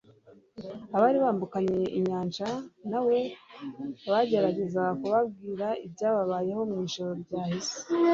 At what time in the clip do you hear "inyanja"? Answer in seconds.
1.99-2.49